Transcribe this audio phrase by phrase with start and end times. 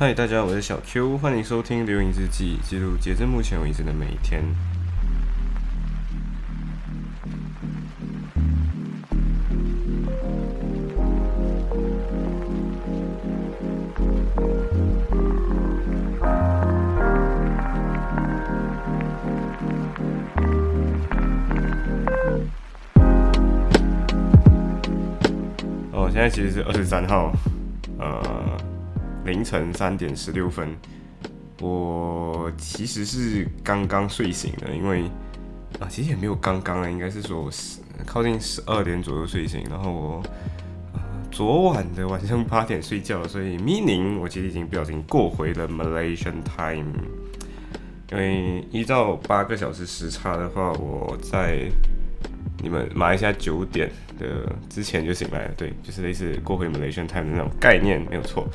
[0.00, 4.44] 嗨，大家，我是小 Q，欢迎收听《流影日记》，记录截至目前为止的每一天。
[25.90, 27.32] 哦，现在其实是二十三号，
[27.98, 28.37] 呃，
[29.28, 30.74] 凌晨三点十六分。
[31.60, 35.02] 我其实是刚刚睡醒的，因为
[35.80, 40.22] 啊，其实也没有刚刚啊，应该是说我是靠近十二点左右睡醒，然后我
[40.94, 41.00] 呃
[41.32, 46.92] 昨晚的晚上八点睡觉，所以 meaning 我其实已经不小心过回了 Malaysian time。
[48.12, 51.68] 因为依照八个小时时差的话，我在
[52.62, 58.48] 你们马来西亚九点的之前就醒来了，对，就是类似过回 Malaysian time 的那种概念，没有错。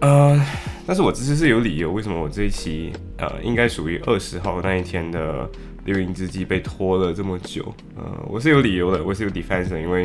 [0.00, 0.40] 呃，
[0.86, 5.48] 但是我这次是有理由，为什么我这一期呃应该属于二十号那一天的
[5.84, 7.74] 流萤之记被拖了这么久？
[7.96, 10.04] 呃，我是有理由的，我是有 defense 的，因为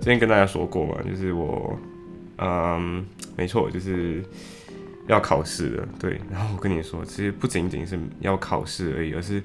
[0.00, 1.76] 之前跟大家说过嘛，就是我，
[2.38, 3.04] 嗯，
[3.36, 4.22] 没错，就是
[5.08, 6.20] 要考试的，对。
[6.30, 9.42] 然后我跟你说，其实不仅仅是要考试而已，而是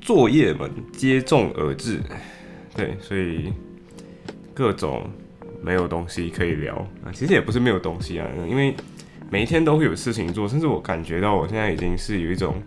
[0.00, 2.00] 作业们接踵而至，
[2.74, 3.52] 对，所以
[4.52, 5.08] 各种。
[5.62, 6.74] 没有东西可以聊
[7.04, 8.74] 啊，其实也不是没有东西啊，因为
[9.30, 12.60] 每一天都会有事情做，甚至我感觉到我现在已经是有一种，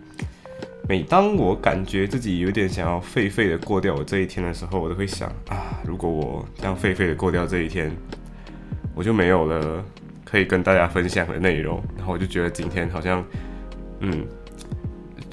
[0.88, 7.94] 每当我感觉自己有点想要废废的过掉我这一天的时候，我都会想啊，如果我这样废废的过掉这一天，
[8.94, 9.84] 我就没有了
[10.24, 13.22] 可以跟大家分享的内容，然后我就觉得今天好像，
[14.00, 14.26] 嗯，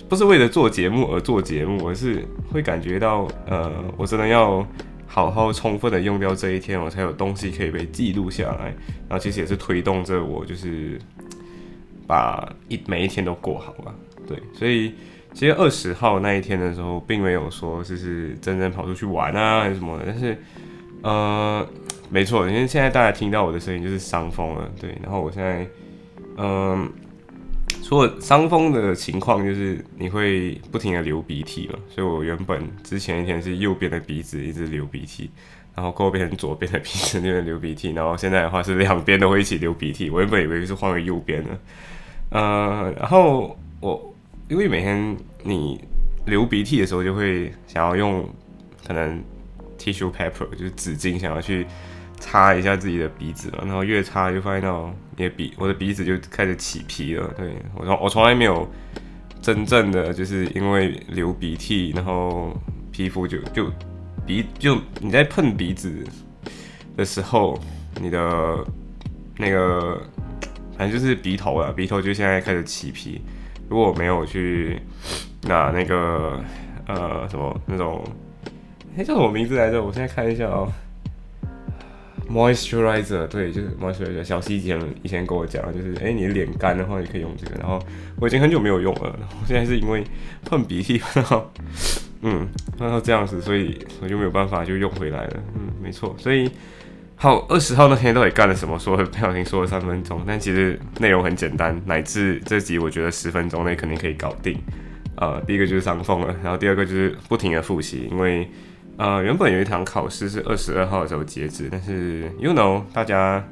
[0.10, 4.68] 不是为了做节目而做节目，而是会感觉到，呃，我真的要。
[5.14, 8.74] 好好充分的用掉这一天，我才有东西可以被记录下来。
[9.08, 11.00] 然后其实也是推动着我，就是
[12.08, 13.94] 把一每一天都过好吧。
[14.28, 14.96] 对，所以
[15.32, 20.06] 其实二十号那一天的时候，并没有说就是真正跑出去玩啊还是什么的。
[20.08, 20.36] 但是，
[21.04, 21.68] 呃，
[22.10, 24.68] 没错，因为现在大家听到我的声音就是伤风了。
[24.82, 25.68] 对，然后我现在，
[26.38, 26.92] 嗯。
[28.02, 35.30] 了伤风的情况，就是你会不停的流鼻涕嘛，所以我原本之前一天是右边的鼻子一直流鼻涕，
[35.76, 40.10] 然后过后变成左边的鼻子那边流鼻涕，然后现在的话是两边都会一起流鼻涕。
[40.10, 41.50] 我原本以为是换为右边的，
[42.30, 44.16] 呃，然后我
[44.48, 45.84] 因为每天你
[46.26, 48.28] 流鼻涕的时候，就会想要用
[48.88, 49.22] 可能
[49.78, 51.68] tissue paper 就是纸巾，想要去。
[52.24, 57.30] 擦一下自己的鼻子嘛，然后越擦就发现到你的鼻，我的鼻子就开始起皮了。
[57.36, 58.66] 对我从我从来没有
[59.42, 62.56] 真正的就是因为流鼻涕，然后
[62.94, 63.70] 皮肤就就
[64.26, 65.92] 鼻就你在碰鼻子
[66.96, 67.60] 的时候，
[68.00, 68.66] 你的
[69.38, 70.02] 那个
[70.78, 73.22] 反正就是鼻头了，鼻头就现在开始起皮。
[73.70, 74.80] 如果我没有去
[75.42, 76.42] 拿那个
[76.88, 78.02] 呃什么那种，
[78.98, 79.84] 哎叫什么名字来着？
[79.84, 80.72] 我现在看一下哦。
[82.34, 84.24] Moisturizer，对，就是 Moisturizer。
[84.24, 87.56] 小西以前以前跟我讲，就是哎，你脸干的话，你可以用这个。
[87.60, 87.80] 然后
[88.20, 90.04] 我已经很久没有用了， 我现在是因为
[90.44, 91.48] 碰鼻涕，然后
[92.22, 92.48] 嗯，
[92.80, 95.34] 然后这样子，所以我就没有办法就用回来了。
[95.56, 96.16] 嗯，没错。
[96.18, 96.50] 所以
[97.16, 98.80] 好，二十号那天到底干了什么？
[98.80, 104.58] 说不小心说了三分钟，但其实内容很简单，乃至这集我觉得十分钟内肯定可以搞定。
[105.18, 108.50] 呃，第一个就是伤风了，然后第二个就是不停的复习，因为。
[108.96, 113.44] 呃，原本有一堂考试是二十二号的时候截止，但是 you know 大家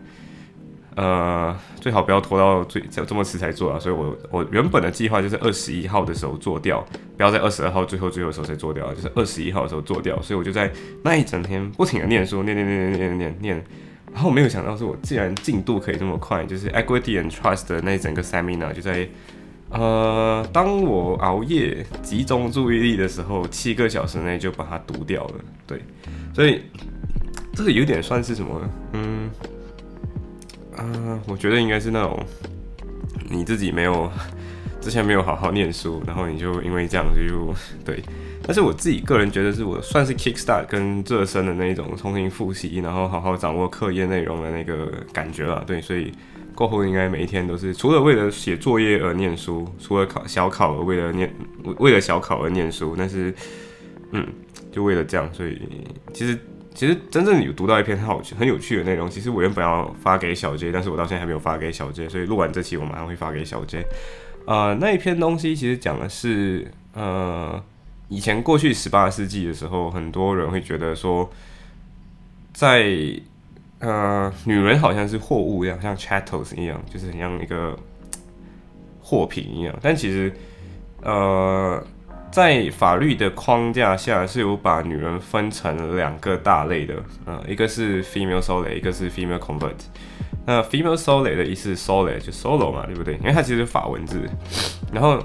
[0.96, 6.86] 呃最好不要拖到最这么迟才做啊，所以我我原本的计划就是二十一号的时候做掉，
[7.18, 10.72] 不要在二十二号最后最后的时候才做掉，就是二十一号的时候做掉，所以我就在
[11.04, 13.64] 那一整天不停的念书，念念念念念念念，
[14.14, 19.10] 然后没有想到是我既然进度可以这么快，就是 equity and trust 的那一整个 seminar 就在。
[19.72, 25.36] 呃，当我熬夜集中注意力的时候，七个小时内就把它读掉了。
[25.66, 25.82] 对，
[26.36, 26.62] 所以
[27.54, 28.62] 这个有点算是什么？
[28.92, 29.32] 嗯，
[30.76, 32.22] 啊，我觉得应该是那种
[33.30, 34.12] 你自己没有
[34.82, 38.04] 之前没有好好念书，然后你就因为这样就对。
[38.44, 45.64] 但是我自己个人觉得是我算是 kickstart 跟热身的那一种重新复习，然后好好掌握课业内容的那个感觉了。
[45.66, 46.12] 对，所以。
[46.56, 51.34] 过后应该每一天都是除了为了写作业而念书，除了考小考而为了念
[51.80, 53.34] 为了小考而念书，但是
[54.12, 54.28] 嗯，
[54.72, 55.60] 就为了这样，所以
[56.14, 56.38] 其实
[56.74, 63.86] 其实真正有读到一篇很好很有趣的内容，其实我原本要发给小 J，但是我到现在还没有发给小 J，所以录完这期我马上会发给小 J。
[64.46, 67.64] 呃，那一篇东西其实讲的是呃，
[68.10, 71.30] 以前过去十八世纪的时候，很多人会觉得说
[72.54, 72.92] 在
[73.82, 77.76] 呃，女人好像是货物一样，像 chattels 一样，就是很像一个
[79.02, 79.76] 货品一样。
[79.82, 80.32] 但其实，
[81.02, 81.84] 呃，
[82.32, 86.96] 在法律的框架下，是有把女人分成两个大类的，
[87.26, 89.76] 呃，一个是 female soul，一个是 female convert。
[90.46, 93.16] 那 female soul 的意思，soul 就 solo 嘛，对不对？
[93.16, 94.22] 因为它其实是法文字。
[94.94, 95.20] 然后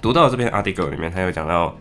[0.00, 1.76] 读到这篇 article 里面，它有讲到。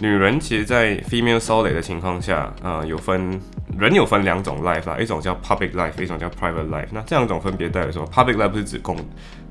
[0.00, 3.32] 女人其实，在 female soul 的情况下，呃，有分
[3.78, 6.88] 人有分两种 life 啦，一种叫 public life，一种叫 private life。
[6.90, 8.96] 那这两种分别代表说，public life 是指公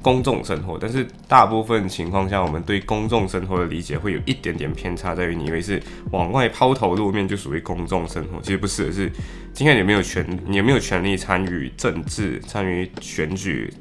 [0.02, 5.82] 公众生活，但是大部分情况下，我们对公众生活的理解会有一点点偏差，在于你以为是
[6.12, 9.10] 往外抛头露面就属于公众生活，其实不是，是
[9.54, 13.74] 今天你没有权，你没有权利参与政治、参与选举、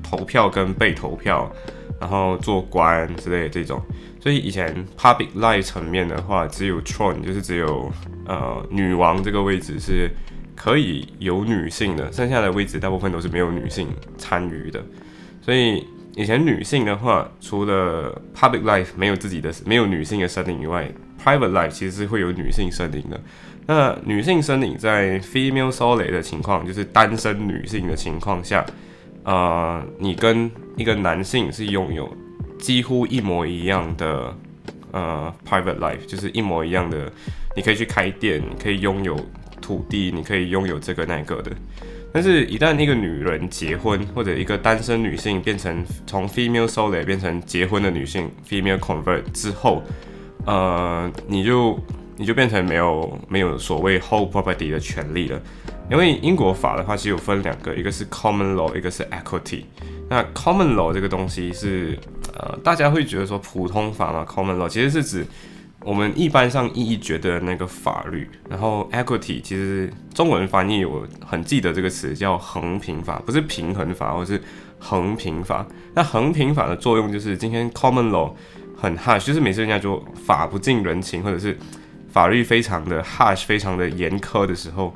[0.00, 1.50] 投票跟被投票，
[2.00, 3.80] 然后做官之类的这种。
[4.20, 7.90] 所以以前 public life 层面的话，只有 throne，就是只有
[8.26, 10.10] 呃女王这个位置是
[10.56, 14.84] 可以有女性的，剩下的位置大部分都是没有女性参与的。
[15.40, 15.86] 所以
[16.16, 20.90] 以前女性的话，除了 public life 没有自己的没有女性的身影以外
[21.24, 23.20] ，private life 其实是会有女性身影的。
[23.66, 28.66] 那女性身影在 female s o l i d 的情况，就是单身女性的情况下，
[29.28, 32.08] 呃，你跟一个男性是拥有。
[32.58, 34.34] 几乎一模一样的，
[34.90, 37.12] 呃，private life 就是一模一样的。
[37.54, 39.14] 你可以去开店，你可以拥有
[39.60, 41.52] 土地，你可以拥有这个那个的。
[42.10, 49.82] 但是，一旦一个女人结婚，或者一个单身女性变成从 female soul 变成结婚的女性 female convert 之后，
[50.46, 51.78] 呃，你就
[52.16, 55.38] 你就变成没有没有所谓 whole property 的权利了。
[55.90, 59.64] 因为英国法的话，其实有分两个，一个是 common law，一个是 equity。
[60.08, 61.98] 那 common law 这个东西是。
[62.40, 65.26] 呃，大家会觉得说普通法嘛，common law 其实是指
[65.80, 68.30] 我们一般上意义觉得那个法律。
[68.48, 74.40] 然后 equity 其实中文翻译我很记得这个词叫衡平法，不是平衡法，或是
[74.78, 75.66] 衡平法。
[75.94, 78.32] 那衡平法的作用就是今天 common law
[78.76, 81.58] 很 harsh，就是每次人家说法不近人情，或者是
[82.08, 84.94] 法律非常的 harsh，非常的严苛的时候。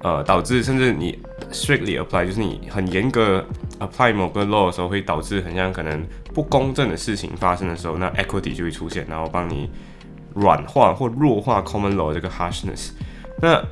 [0.00, 1.18] 呃，导致甚至你
[1.50, 3.44] strictly apply，就是你很严格
[3.80, 9.68] apply 某个 law 的时候，会导致很像可能不公正的事情发生的时候，那 equity 就会出现，然后帮你
[10.34, 12.90] 软化或弱化 common law 这个 harshness。
[13.40, 13.62] 那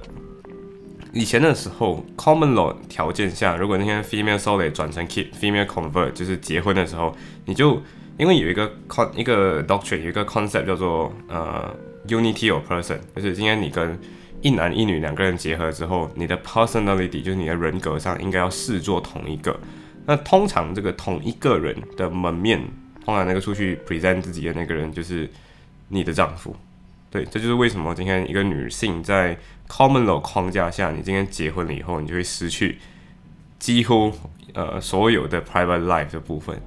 [1.13, 7.15] 以前的时候，common law 条件下，如果那天 female soul 转成 keep female convert，就是结婚的时候，
[7.45, 7.81] 你就
[8.19, 11.75] 因为有一个 con 一个 doctrine 有一个 concept 叫做呃
[12.09, 13.99] unity of person，就是今天你跟
[14.43, 19.59] 一男一女两个人结合之后，你的 personality 就是你的人格上应该要视作同一个。
[20.05, 22.61] 那通常这个同一个人的门面，
[23.05, 25.29] 通常那个出去 present 自己的那个人就是
[25.89, 26.55] 你的丈夫。
[27.11, 29.37] 对，这就是为什么今天一个女性在
[29.69, 32.79] common law 框架下，你今天结婚了以后，你就会失去
[33.59, 34.13] 几乎
[34.55, 36.61] 呃所有的 private life 的部分。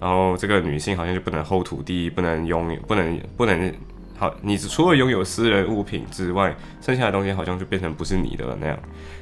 [0.00, 3.72] 然后这个女性好像就不能 hold 土地，不能拥有，不能不能。
[4.20, 8.78] 好，你除了拥有私人物品之外，剩下的东西好像就变成不是你的了那样。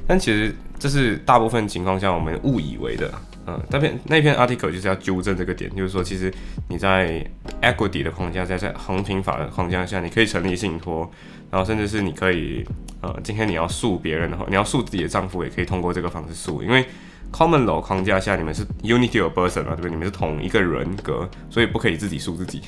[0.09, 3.09] 但其实这是大部分情况下我们误以为的。
[3.47, 6.35] 嗯，那篇那篇 article 就是要纠正这个点，就是说其实
[6.67, 7.25] 你在
[7.63, 11.09] equity 的框架下，在衡平法的框架下，你可以成立信托，
[11.49, 12.67] 然后甚至是你可以，
[13.01, 16.85] 呃，今天你要诉别人的话，你要诉自己的丈夫，也可以通过这个方式诉，因为
[17.33, 19.91] common law 框架下你们是 unity of person 嘛，对不对？
[19.91, 22.63] 你们是同一个人格，所以不可以自己诉自己。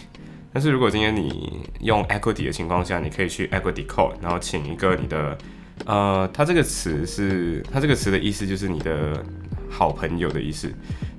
[0.52, 5.38] 但是如果今天你用 equity 的情况下，你可以去 equity court，然后请一个你的，
[5.86, 9.24] 呃，它这个词是它这个词的意思就是你的
[9.70, 10.68] 好朋友的意思，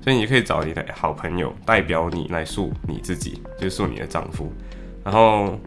[0.04, 4.52] 所以你可以找你的好朋友代表你来诉你自己，就是诉你的丈夫。
[5.02, 5.58] 然后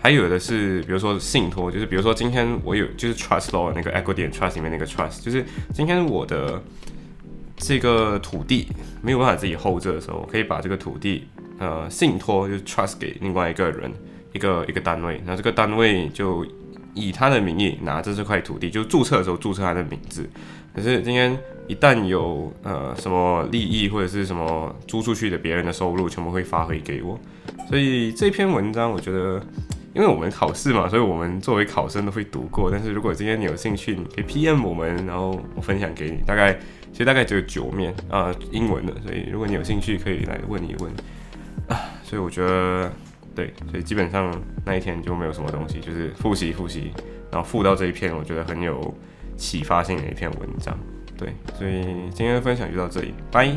[0.00, 5.44] 还有的是，比如说信托，就是比如说今天我有就是 trust law 那个 equity and trust 里面那个 trust，就是
[5.74, 6.62] 今天我的
[7.56, 8.68] 这个土地
[9.02, 11.26] 没有办法自己 hold 着的时候，我可以把这个土地。
[11.58, 13.92] 呃，信托就是 trust 给另外一个人，
[14.32, 16.46] 一个一个单位，那这个单位就
[16.94, 20.28] 以他的名义拿着这块土地，就注册的时候注册他的名字。
[20.74, 21.36] 可是今天
[21.66, 27.18] 一旦有呃什么利益或者是什么租出去的别人的收入，全部会发回给我。
[27.68, 29.42] 所以这篇文章我觉得，
[29.94, 32.70] 因为我们考试嘛，所以我们作为考生都会读过。
[32.70, 36.18] 但是如果今天你有兴趣，你可以 PM 我们，然后我分享给你。
[36.24, 36.52] 大概
[36.92, 38.92] 其实大概只有九面啊，英文的。
[39.04, 40.92] 所以如果你有兴趣，可以来问一问。
[42.08, 42.90] 所以我觉得，
[43.34, 44.34] 对，所以基本上
[44.64, 46.90] 那一天就没有什么东西，就是复习复习，
[47.30, 48.94] 然后复到这一篇，我觉得很有
[49.36, 50.74] 启发性的一篇文章，
[51.18, 51.82] 对，所以
[52.14, 53.52] 今天的分享就到这里，拜。